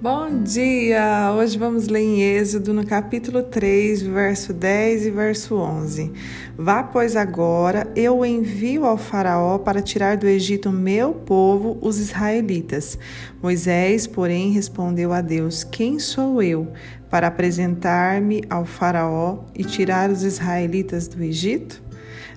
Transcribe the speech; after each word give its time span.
Bom 0.00 0.44
dia! 0.44 1.34
Hoje 1.36 1.58
vamos 1.58 1.88
ler 1.88 1.98
em 1.98 2.22
Êxodo 2.22 2.72
no 2.72 2.86
capítulo 2.86 3.42
3, 3.42 4.00
verso 4.02 4.52
10 4.52 5.06
e 5.06 5.10
verso 5.10 5.56
11. 5.56 6.12
Vá, 6.56 6.84
pois, 6.84 7.16
agora, 7.16 7.90
eu 7.96 8.24
envio 8.24 8.84
ao 8.84 8.96
Faraó 8.96 9.58
para 9.58 9.82
tirar 9.82 10.16
do 10.16 10.28
Egito 10.28 10.70
meu 10.70 11.12
povo, 11.12 11.76
os 11.80 11.98
israelitas. 11.98 12.96
Moisés, 13.42 14.06
porém, 14.06 14.52
respondeu 14.52 15.12
a 15.12 15.20
Deus: 15.20 15.64
Quem 15.64 15.98
sou 15.98 16.40
eu 16.40 16.68
para 17.10 17.26
apresentar-me 17.26 18.44
ao 18.48 18.64
Faraó 18.64 19.46
e 19.52 19.64
tirar 19.64 20.10
os 20.10 20.22
israelitas 20.22 21.08
do 21.08 21.20
Egito? 21.24 21.87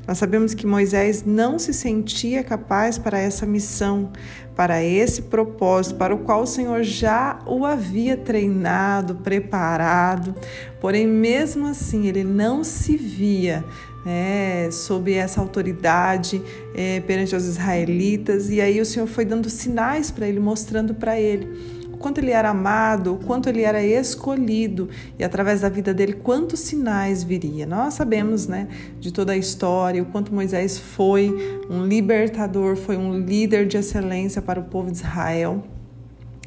Nós 0.07 0.17
sabemos 0.17 0.53
que 0.53 0.65
Moisés 0.65 1.23
não 1.25 1.59
se 1.59 1.73
sentia 1.73 2.43
capaz 2.43 2.97
para 2.97 3.19
essa 3.19 3.45
missão, 3.45 4.11
para 4.55 4.83
esse 4.83 5.23
propósito, 5.23 5.95
para 5.95 6.13
o 6.13 6.19
qual 6.19 6.43
o 6.43 6.47
Senhor 6.47 6.83
já 6.83 7.39
o 7.45 7.65
havia 7.65 8.17
treinado, 8.17 9.15
preparado. 9.15 10.35
Porém, 10.79 11.07
mesmo 11.07 11.67
assim, 11.67 12.07
ele 12.07 12.23
não 12.23 12.63
se 12.63 12.97
via 12.97 13.63
né, 14.05 14.69
sob 14.71 15.13
essa 15.13 15.39
autoridade 15.39 16.41
é, 16.75 16.99
perante 17.01 17.35
os 17.35 17.45
israelitas. 17.45 18.49
E 18.49 18.59
aí 18.59 18.81
o 18.81 18.85
Senhor 18.85 19.07
foi 19.07 19.25
dando 19.25 19.49
sinais 19.49 20.11
para 20.11 20.27
ele, 20.27 20.39
mostrando 20.39 20.93
para 20.93 21.19
ele 21.19 21.80
quanto 22.01 22.17
ele 22.17 22.31
era 22.31 22.49
amado, 22.49 23.19
quanto 23.25 23.47
ele 23.47 23.61
era 23.61 23.83
escolhido 23.83 24.89
e 25.17 25.23
através 25.23 25.61
da 25.61 25.69
vida 25.69 25.93
dele 25.93 26.13
quantos 26.13 26.59
sinais 26.59 27.23
viria. 27.23 27.65
Nós 27.65 27.93
sabemos, 27.93 28.47
né, 28.47 28.67
de 28.99 29.11
toda 29.11 29.33
a 29.33 29.37
história, 29.37 30.01
o 30.01 30.05
quanto 30.07 30.33
Moisés 30.33 30.77
foi 30.77 31.63
um 31.69 31.85
libertador, 31.85 32.75
foi 32.75 32.97
um 32.97 33.19
líder 33.19 33.67
de 33.67 33.77
excelência 33.77 34.41
para 34.41 34.59
o 34.59 34.63
povo 34.63 34.91
de 34.91 34.97
Israel. 34.97 35.63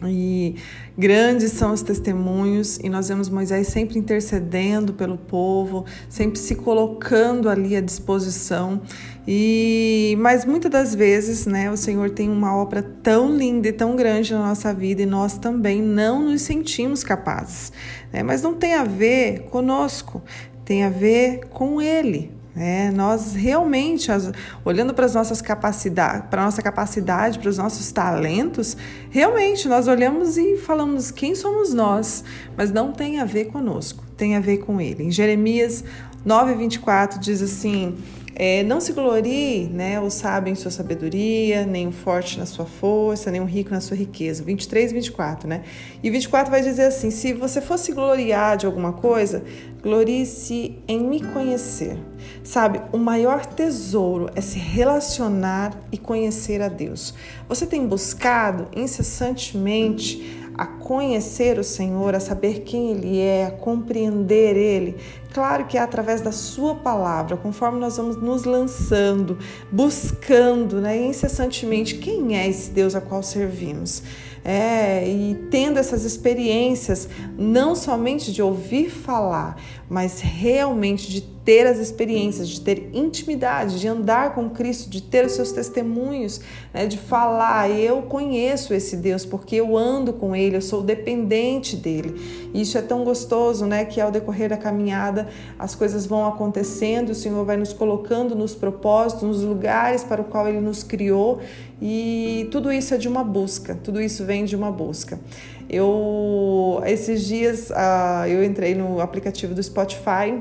E 0.08 0.56
grandes 0.96 1.52
são 1.52 1.72
os 1.72 1.82
testemunhos, 1.82 2.78
e 2.82 2.88
nós 2.88 3.08
vemos 3.08 3.28
Moisés 3.28 3.68
sempre 3.68 3.98
intercedendo 3.98 4.92
pelo 4.92 5.16
povo, 5.16 5.84
sempre 6.08 6.38
se 6.38 6.54
colocando 6.54 7.48
ali 7.48 7.76
à 7.76 7.80
disposição. 7.80 8.82
E 9.26 10.16
mas 10.18 10.44
muitas 10.44 10.70
das 10.70 10.94
vezes, 10.94 11.46
né, 11.46 11.70
o 11.70 11.76
Senhor 11.76 12.10
tem 12.10 12.28
uma 12.28 12.54
obra 12.56 12.82
tão 12.82 13.34
linda 13.34 13.68
e 13.68 13.72
tão 13.72 13.96
grande 13.96 14.32
na 14.32 14.40
nossa 14.40 14.74
vida 14.74 15.02
e 15.02 15.06
nós 15.06 15.38
também 15.38 15.80
não 15.80 16.22
nos 16.22 16.42
sentimos 16.42 17.02
capazes. 17.02 17.72
Né? 18.12 18.22
Mas 18.22 18.42
não 18.42 18.54
tem 18.54 18.74
a 18.74 18.84
ver 18.84 19.44
conosco, 19.50 20.22
tem 20.64 20.84
a 20.84 20.90
ver 20.90 21.46
com 21.48 21.80
Ele. 21.80 22.33
É, 22.56 22.90
nós 22.92 23.34
realmente, 23.34 24.12
as, 24.12 24.30
olhando 24.64 24.94
para 24.94 25.06
as 25.06 25.14
nossas 25.14 25.42
capacidades, 25.42 26.28
para 26.30 26.44
nossa 26.44 26.62
capacidade, 26.62 27.38
para 27.38 27.48
os 27.48 27.58
nossos 27.58 27.90
talentos, 27.90 28.76
realmente 29.10 29.68
nós 29.68 29.88
olhamos 29.88 30.36
e 30.36 30.56
falamos 30.58 31.10
quem 31.10 31.34
somos 31.34 31.74
nós, 31.74 32.22
mas 32.56 32.70
não 32.70 32.92
tem 32.92 33.18
a 33.18 33.24
ver 33.24 33.46
conosco, 33.46 34.04
tem 34.16 34.36
a 34.36 34.40
ver 34.40 34.58
com 34.58 34.80
Ele. 34.80 35.04
Em 35.04 35.10
Jeremias 35.10 35.82
9,24 36.24 37.18
diz 37.18 37.42
assim: 37.42 37.96
é, 38.36 38.64
não 38.64 38.80
se 38.80 38.92
glorie 38.92 39.68
né, 39.68 40.00
o 40.00 40.10
sábio 40.10 40.50
em 40.50 40.56
sua 40.56 40.70
sabedoria, 40.70 41.64
nem 41.64 41.86
o 41.86 41.92
forte 41.92 42.36
na 42.36 42.46
sua 42.46 42.66
força, 42.66 43.30
nem 43.30 43.40
o 43.40 43.44
rico 43.44 43.70
na 43.70 43.80
sua 43.80 43.96
riqueza. 43.96 44.42
23 44.42 44.90
e 44.90 44.94
24, 44.94 45.48
né? 45.48 45.62
E 46.02 46.10
24 46.10 46.50
vai 46.50 46.60
dizer 46.60 46.86
assim: 46.86 47.10
se 47.10 47.32
você 47.32 47.60
fosse 47.60 47.92
gloriar 47.92 48.56
de 48.56 48.66
alguma 48.66 48.92
coisa, 48.92 49.44
glorie-se 49.84 50.78
em 50.88 50.98
me 50.98 51.22
conhecer. 51.22 51.98
Sabe, 52.42 52.80
o 52.90 52.96
maior 52.96 53.44
tesouro 53.44 54.30
é 54.34 54.40
se 54.40 54.58
relacionar 54.58 55.78
e 55.92 55.98
conhecer 55.98 56.62
a 56.62 56.68
Deus. 56.68 57.14
Você 57.46 57.66
tem 57.66 57.86
buscado 57.86 58.66
incessantemente 58.74 60.40
a 60.56 60.66
conhecer 60.66 61.58
o 61.58 61.64
Senhor, 61.64 62.14
a 62.14 62.20
saber 62.20 62.60
quem 62.60 62.92
Ele 62.92 63.18
é, 63.18 63.46
a 63.46 63.50
compreender 63.50 64.56
Ele. 64.56 64.96
Claro 65.32 65.66
que 65.66 65.76
é 65.76 65.80
através 65.80 66.20
da 66.22 66.32
Sua 66.32 66.76
palavra, 66.76 67.36
conforme 67.36 67.78
nós 67.78 67.96
vamos 67.96 68.16
nos 68.16 68.44
lançando, 68.44 69.36
buscando 69.70 70.80
né, 70.80 70.96
incessantemente 70.96 71.96
quem 71.96 72.38
é 72.38 72.48
esse 72.48 72.70
Deus 72.70 72.94
a 72.94 73.00
qual 73.00 73.22
servimos. 73.22 74.02
É, 74.44 75.08
e 75.08 75.34
tendo 75.50 75.78
essas 75.78 76.04
experiências, 76.04 77.08
não 77.38 77.74
somente 77.74 78.30
de 78.30 78.42
ouvir 78.42 78.90
falar, 78.90 79.56
mas 79.88 80.20
realmente 80.20 81.10
de 81.10 81.33
ter 81.44 81.66
as 81.66 81.78
experiências, 81.78 82.48
de 82.48 82.60
ter 82.60 82.88
intimidade, 82.94 83.78
de 83.78 83.86
andar 83.86 84.34
com 84.34 84.48
Cristo, 84.48 84.88
de 84.88 85.02
ter 85.02 85.26
os 85.26 85.32
seus 85.32 85.52
testemunhos, 85.52 86.40
né, 86.72 86.86
de 86.86 86.96
falar, 86.96 87.70
eu 87.70 88.02
conheço 88.02 88.72
esse 88.72 88.96
Deus 88.96 89.26
porque 89.26 89.56
eu 89.56 89.76
ando 89.76 90.14
com 90.14 90.34
Ele, 90.34 90.56
eu 90.56 90.62
sou 90.62 90.82
dependente 90.82 91.76
dele. 91.76 92.50
E 92.54 92.62
isso 92.62 92.78
é 92.78 92.82
tão 92.82 93.04
gostoso, 93.04 93.66
né, 93.66 93.84
que 93.84 94.00
ao 94.00 94.10
decorrer 94.10 94.48
da 94.48 94.56
caminhada 94.56 95.28
as 95.58 95.74
coisas 95.74 96.06
vão 96.06 96.26
acontecendo, 96.26 97.10
o 97.10 97.14
Senhor 97.14 97.44
vai 97.44 97.58
nos 97.58 97.74
colocando 97.74 98.34
nos 98.34 98.54
propósitos, 98.54 99.22
nos 99.22 99.42
lugares 99.42 100.02
para 100.02 100.22
o 100.22 100.24
qual 100.24 100.48
Ele 100.48 100.60
nos 100.60 100.82
criou 100.82 101.40
e 101.82 102.48
tudo 102.50 102.72
isso 102.72 102.94
é 102.94 102.96
de 102.96 103.08
uma 103.08 103.22
busca, 103.22 103.78
tudo 103.82 104.00
isso 104.00 104.24
vem 104.24 104.46
de 104.46 104.56
uma 104.56 104.70
busca. 104.70 105.20
Eu 105.68 106.80
esses 106.86 107.24
dias 107.24 107.70
uh, 107.70 108.26
eu 108.26 108.42
entrei 108.44 108.74
no 108.74 109.00
aplicativo 109.00 109.54
do 109.54 109.62
Spotify 109.62 110.40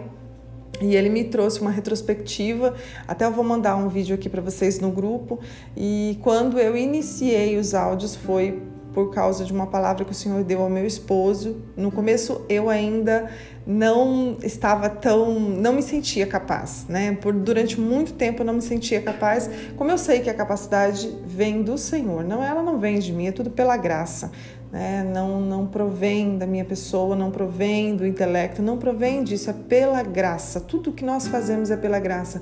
e 0.84 0.98
ele 0.98 1.10
me 1.10 1.24
trouxe 1.24 1.62
uma 1.62 1.72
retrospectiva, 1.72 2.74
até 3.08 3.26
eu 3.26 3.32
vou 3.32 3.44
mandar 3.44 3.78
um 3.78 3.88
vídeo 3.88 4.14
aqui 4.14 4.28
para 4.28 4.42
vocês 4.42 4.80
no 4.80 4.92
grupo. 4.92 5.40
E 5.78 6.20
quando 6.22 6.60
eu 6.60 6.76
iniciei 6.76 7.58
os 7.58 7.74
áudios 7.74 8.16
foi 8.16 8.62
por 8.94 9.12
causa 9.12 9.44
de 9.44 9.52
uma 9.52 9.66
palavra 9.66 10.06
que 10.06 10.12
o 10.12 10.14
Senhor 10.14 10.44
deu 10.44 10.62
ao 10.62 10.70
meu 10.70 10.86
esposo. 10.86 11.62
No 11.76 11.90
começo 11.90 12.42
eu 12.48 12.70
ainda 12.70 13.32
não 13.66 14.38
estava 14.44 14.90
tão, 14.90 15.40
não 15.40 15.74
me 15.74 15.82
sentia 15.82 16.28
capaz, 16.28 16.86
né? 16.88 17.18
Por 17.20 17.34
durante 17.34 17.80
muito 17.80 18.14
tempo 18.14 18.42
eu 18.42 18.46
não 18.46 18.56
me 18.56 18.62
sentia 18.62 19.02
capaz. 19.02 19.50
Como 19.78 19.90
eu 19.90 19.98
sei 19.98 20.20
que 20.20 20.30
a 20.30 20.34
capacidade 20.34 21.10
vem 21.26 21.64
do 21.64 21.78
Senhor, 21.78 22.24
não 22.24 22.44
ela 22.44 22.62
não 22.62 22.78
vem 22.78 23.00
de 23.00 23.12
mim, 23.14 23.28
é 23.28 23.32
tudo 23.32 23.50
pela 23.50 23.78
graça 23.78 24.32
né? 24.74 25.04
não, 25.04 25.40
não 25.40 25.68
provém 25.68 26.36
da 26.36 26.48
minha 26.48 26.66
pessoa, 26.66 27.16
não 27.16 27.30
provém 27.30 27.96
do 27.96 28.06
intelecto, 28.08 28.60
não 28.64 28.78
provém 28.78 29.24
disso, 29.24 29.52
é 29.52 29.54
pela 29.54 30.02
graça. 30.02 30.60
Tudo 30.60 30.92
que 30.92 31.06
nós 31.06 31.28
fazemos 31.28 31.70
é 31.70 31.78
pela 31.78 32.00
graça. 32.00 32.42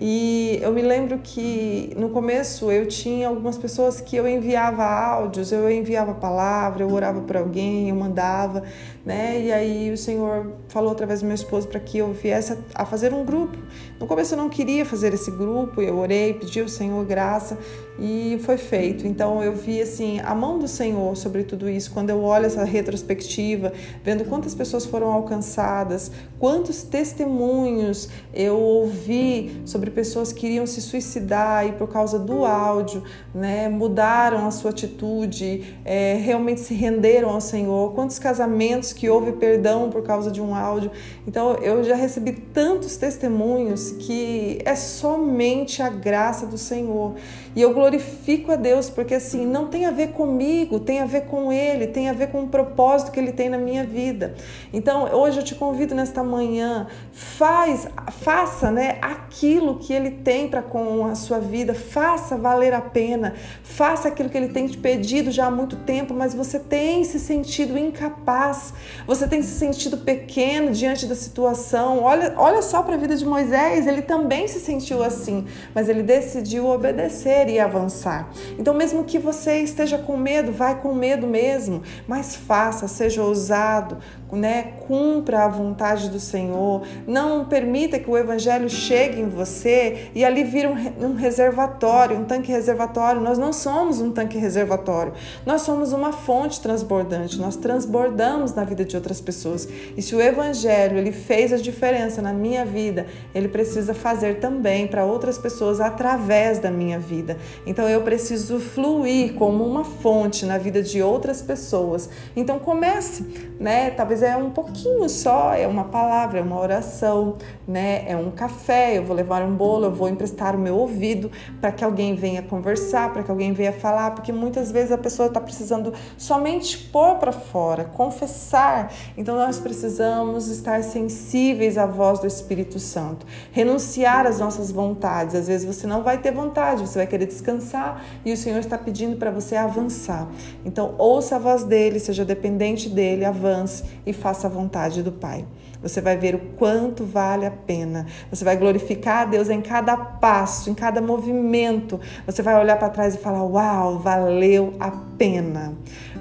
E 0.00 0.60
eu 0.62 0.72
me 0.72 0.80
lembro 0.80 1.18
que 1.18 1.92
no 1.96 2.10
começo 2.10 2.70
eu 2.70 2.86
tinha 2.86 3.26
algumas 3.26 3.58
pessoas 3.58 4.00
que 4.00 4.14
eu 4.14 4.28
enviava 4.28 4.84
áudios, 4.84 5.50
eu 5.50 5.68
enviava 5.68 6.14
palavra, 6.14 6.84
eu 6.84 6.92
orava 6.92 7.20
por 7.20 7.36
alguém, 7.36 7.88
eu 7.88 7.96
mandava, 7.96 8.62
né? 9.04 9.40
E 9.40 9.52
aí 9.52 9.90
o 9.90 9.96
Senhor 9.96 10.52
falou 10.68 10.92
através 10.92 11.20
do 11.20 11.26
meu 11.26 11.34
esposo 11.34 11.66
para 11.66 11.80
que 11.80 11.98
eu 11.98 12.12
viesse 12.12 12.56
a 12.74 12.84
fazer 12.84 13.12
um 13.14 13.24
grupo. 13.24 13.56
No 13.98 14.06
começo 14.06 14.34
eu 14.34 14.38
não 14.38 14.48
queria 14.48 14.84
fazer 14.84 15.12
esse 15.14 15.30
grupo, 15.30 15.80
eu 15.80 15.98
orei, 15.98 16.34
pedi 16.34 16.60
ao 16.60 16.68
Senhor 16.68 17.04
graça 17.04 17.58
e 17.98 18.38
foi 18.44 18.56
feito. 18.56 19.06
Então 19.06 19.42
eu 19.42 19.54
vi 19.54 19.80
assim 19.80 20.20
a 20.20 20.34
mão 20.34 20.58
do 20.58 20.68
Senhor 20.68 21.16
sobre 21.16 21.42
tudo 21.42 21.68
isso. 21.68 21.90
Quando 21.90 22.10
eu 22.10 22.22
olho 22.22 22.46
essa 22.46 22.64
retrospectiva, 22.64 23.72
vendo 24.04 24.24
quantas 24.24 24.54
pessoas 24.54 24.86
foram 24.86 25.10
alcançadas, 25.10 26.10
quantos 26.38 26.82
testemunhos 26.82 28.08
eu 28.32 28.56
ouvi 28.56 29.62
sobre 29.64 29.90
pessoas 29.90 30.32
que 30.32 30.46
iriam 30.46 30.66
se 30.66 30.80
suicidar 30.80 31.66
e 31.66 31.72
por 31.72 31.88
causa 31.88 32.18
do 32.18 32.44
áudio, 32.44 33.02
né, 33.34 33.68
mudaram 33.68 34.46
a 34.46 34.50
sua 34.50 34.70
atitude, 34.70 35.76
é, 35.84 36.14
realmente 36.14 36.60
se 36.60 36.74
renderam 36.74 37.30
ao 37.30 37.40
Senhor. 37.40 37.94
Quantos 37.94 38.18
casamentos 38.18 38.92
que 38.98 39.08
houve 39.08 39.32
perdão 39.32 39.90
por 39.90 40.02
causa 40.02 40.28
de 40.28 40.42
um 40.42 40.54
áudio. 40.54 40.90
Então 41.26 41.54
eu 41.58 41.84
já 41.84 41.94
recebi 41.94 42.32
tantos 42.32 42.96
testemunhos 42.96 43.92
que 43.92 44.60
é 44.64 44.74
somente 44.74 45.80
a 45.80 45.88
graça 45.88 46.44
do 46.44 46.58
Senhor. 46.58 47.14
E 47.54 47.62
eu 47.62 47.72
glorifico 47.72 48.50
a 48.50 48.56
Deus 48.56 48.90
porque 48.90 49.14
assim 49.14 49.46
não 49.46 49.68
tem 49.68 49.86
a 49.86 49.92
ver 49.92 50.08
comigo, 50.08 50.80
tem 50.80 50.98
a 50.98 51.06
ver 51.06 51.26
com 51.26 51.52
Ele, 51.52 51.86
tem 51.86 52.08
a 52.08 52.12
ver 52.12 52.28
com 52.32 52.42
o 52.42 52.48
propósito 52.48 53.12
que 53.12 53.20
Ele 53.20 53.32
tem 53.32 53.48
na 53.48 53.56
minha 53.56 53.84
vida. 53.84 54.34
Então 54.72 55.08
hoje 55.14 55.38
eu 55.38 55.44
te 55.44 55.54
convido 55.54 55.94
nesta 55.94 56.24
manhã, 56.24 56.88
faz, 57.12 57.86
faça, 58.20 58.70
né, 58.72 58.98
aquilo 59.00 59.78
que 59.78 59.92
Ele 59.92 60.10
tem 60.10 60.48
para 60.48 60.62
com 60.62 61.06
a 61.06 61.14
sua 61.14 61.38
vida, 61.38 61.72
faça 61.72 62.36
valer 62.36 62.74
a 62.74 62.80
pena, 62.80 63.34
faça 63.62 64.08
aquilo 64.08 64.28
que 64.28 64.36
Ele 64.36 64.48
tem 64.48 64.66
te 64.66 64.76
pedido 64.76 65.30
já 65.30 65.46
há 65.46 65.50
muito 65.50 65.76
tempo, 65.76 66.12
mas 66.12 66.34
você 66.34 66.58
tem 66.58 67.04
se 67.04 67.20
sentido 67.20 67.78
incapaz, 67.78 68.72
você 69.06 69.26
tem 69.26 69.42
se 69.42 69.58
sentido 69.58 69.98
pequeno 69.98 70.70
diante 70.70 71.06
da 71.06 71.14
situação. 71.14 72.02
Olha, 72.02 72.34
olha 72.36 72.62
só 72.62 72.82
para 72.82 72.94
a 72.94 72.98
vida 72.98 73.16
de 73.16 73.24
Moisés, 73.24 73.86
ele 73.86 74.02
também 74.02 74.46
se 74.48 74.60
sentiu 74.60 75.02
assim, 75.02 75.46
mas 75.74 75.88
ele 75.88 76.02
decidiu 76.02 76.66
obedecer 76.66 77.48
e 77.48 77.58
avançar. 77.58 78.30
Então, 78.58 78.74
mesmo 78.74 79.04
que 79.04 79.18
você 79.18 79.60
esteja 79.60 79.98
com 79.98 80.16
medo, 80.16 80.52
vai 80.52 80.80
com 80.80 80.94
medo 80.94 81.26
mesmo, 81.26 81.82
mas 82.06 82.36
faça, 82.36 82.88
seja 82.88 83.22
ousado, 83.22 83.98
né, 84.32 84.74
cumpra 84.86 85.44
a 85.44 85.48
vontade 85.48 86.08
do 86.10 86.20
Senhor. 86.20 86.82
Não 87.06 87.44
permita 87.44 87.98
que 87.98 88.10
o 88.10 88.16
evangelho 88.16 88.68
chegue 88.68 89.20
em 89.20 89.28
você 89.28 90.10
e 90.14 90.24
ali 90.24 90.44
vira 90.44 90.68
um, 90.68 91.06
um 91.06 91.14
reservatório, 91.14 92.16
um 92.16 92.24
tanque 92.24 92.52
reservatório. 92.52 93.20
Nós 93.20 93.38
não 93.38 93.52
somos 93.52 94.00
um 94.00 94.10
tanque 94.10 94.38
reservatório. 94.38 95.12
Nós 95.46 95.62
somos 95.62 95.92
uma 95.92 96.12
fonte 96.12 96.60
transbordante. 96.60 97.38
Nós 97.38 97.56
transbordamos 97.56 98.54
na 98.54 98.64
vida 98.64 98.84
de 98.84 98.96
outras 98.96 99.20
pessoas. 99.20 99.68
E 99.96 100.02
se 100.02 100.14
o 100.14 100.20
evangelho 100.20 100.98
ele 100.98 101.12
fez 101.12 101.52
a 101.52 101.56
diferença 101.56 102.20
na 102.20 102.32
minha 102.32 102.64
vida, 102.64 103.06
ele 103.34 103.48
precisa 103.48 103.94
fazer 103.94 104.40
também 104.40 104.86
para 104.86 105.04
outras 105.04 105.38
pessoas 105.38 105.80
através 105.80 106.58
da 106.58 106.70
minha 106.70 106.98
vida. 106.98 107.36
Então 107.66 107.88
eu 107.88 108.02
preciso 108.02 108.58
fluir 108.60 109.34
como 109.34 109.64
uma 109.64 109.84
fonte 109.84 110.44
na 110.44 110.58
vida 110.58 110.82
de 110.82 111.02
outras 111.02 111.40
pessoas. 111.40 112.08
Então 112.36 112.58
comece, 112.58 113.24
né? 113.58 113.90
Talvez 113.90 114.17
é 114.22 114.36
um 114.36 114.50
pouquinho 114.50 115.08
só, 115.08 115.54
é 115.54 115.66
uma 115.66 115.84
palavra, 115.84 116.38
é 116.38 116.42
uma 116.42 116.58
oração, 116.58 117.36
né? 117.66 118.04
É 118.08 118.16
um 118.16 118.30
café, 118.30 118.98
eu 118.98 119.04
vou 119.04 119.14
levar 119.14 119.42
um 119.42 119.54
bolo, 119.54 119.86
eu 119.86 119.92
vou 119.92 120.08
emprestar 120.08 120.54
o 120.54 120.58
meu 120.58 120.76
ouvido 120.76 121.30
para 121.60 121.72
que 121.72 121.84
alguém 121.84 122.14
venha 122.14 122.42
conversar, 122.42 123.12
para 123.12 123.22
que 123.22 123.30
alguém 123.30 123.52
venha 123.52 123.72
falar, 123.72 124.12
porque 124.12 124.32
muitas 124.32 124.70
vezes 124.70 124.92
a 124.92 124.98
pessoa 124.98 125.28
está 125.28 125.40
precisando 125.40 125.92
somente 126.16 126.78
pôr 126.78 127.16
para 127.16 127.32
fora, 127.32 127.84
confessar. 127.84 128.92
Então 129.16 129.36
nós 129.36 129.58
precisamos 129.58 130.48
estar 130.48 130.82
sensíveis 130.82 131.76
à 131.76 131.86
voz 131.86 132.18
do 132.20 132.26
Espírito 132.26 132.78
Santo, 132.78 133.26
renunciar 133.52 134.26
às 134.26 134.38
nossas 134.38 134.70
vontades. 134.70 135.34
Às 135.34 135.48
vezes 135.48 135.66
você 135.66 135.86
não 135.86 136.02
vai 136.02 136.18
ter 136.18 136.32
vontade, 136.32 136.86
você 136.86 136.98
vai 136.98 137.06
querer 137.06 137.26
descansar 137.26 138.04
e 138.24 138.32
o 138.32 138.36
Senhor 138.36 138.58
está 138.58 138.78
pedindo 138.78 139.16
para 139.16 139.30
você 139.30 139.56
avançar. 139.56 140.28
Então 140.64 140.94
ouça 140.98 141.36
a 141.36 141.38
voz 141.38 141.64
dele, 141.64 141.98
seja 141.98 142.24
dependente 142.24 142.88
dele, 142.88 143.24
avance 143.24 143.84
e 144.08 144.12
faça 144.12 144.46
a 144.46 144.50
vontade 144.50 145.02
do 145.02 145.12
Pai. 145.12 145.44
Você 145.82 146.00
vai 146.00 146.16
ver 146.16 146.34
o 146.34 146.40
quanto 146.56 147.04
vale 147.04 147.46
a 147.46 147.50
pena. 147.50 148.06
Você 148.30 148.44
vai 148.44 148.56
glorificar 148.56 149.22
a 149.22 149.24
Deus 149.26 149.48
em 149.48 149.60
cada 149.60 149.96
passo, 149.96 150.70
em 150.70 150.74
cada 150.74 151.00
movimento. 151.00 152.00
Você 152.26 152.42
vai 152.42 152.58
olhar 152.58 152.76
para 152.78 152.88
trás 152.88 153.14
e 153.14 153.18
falar: 153.18 153.44
Uau, 153.44 153.98
valeu 153.98 154.74
a 154.80 154.90
pena. 154.90 155.74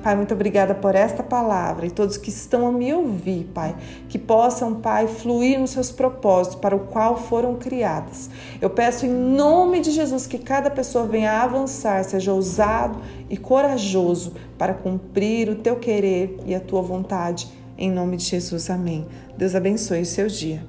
Pai, 0.04 0.16
muito 0.16 0.34
obrigada 0.34 0.75
por 0.75 0.94
esta 0.94 1.24
palavra 1.24 1.88
e 1.88 1.92
todos 1.92 2.18
que 2.18 2.30
estão 2.30 2.68
a 2.68 2.72
me 2.72 2.94
ouvir, 2.94 3.50
Pai. 3.54 3.75
Que 4.07 4.19
possam, 4.19 4.75
Pai, 4.75 5.07
fluir 5.07 5.60
nos 5.60 5.72
seus 5.72 5.92
propósitos 5.92 6.60
para 6.60 6.75
o 6.75 6.81
qual 6.81 7.18
foram 7.18 7.56
criadas. 7.56 8.30
Eu 8.62 8.69
peço 8.69 9.07
em 9.07 9.10
nome 9.10 9.80
de 9.80 9.89
Jesus 9.89 10.28
que 10.28 10.38
cada 10.38 10.69
pessoa 10.69 11.06
venha 11.07 11.42
avançar, 11.42 12.04
seja 12.04 12.31
ousado 12.31 13.00
e 13.28 13.36
corajoso 13.36 14.34
para 14.56 14.74
cumprir 14.74 15.50
o 15.50 15.56
teu 15.56 15.78
querer 15.78 16.38
e 16.45 16.54
a 16.54 16.60
tua 16.60 16.81
vontade 16.81 17.56
em 17.77 17.91
nome 17.91 18.18
de 18.18 18.24
Jesus, 18.24 18.69
amém. 18.69 19.06
Deus 19.38 19.56
abençoe 19.56 20.01
o 20.01 20.06
seu 20.06 20.27
dia. 20.27 20.63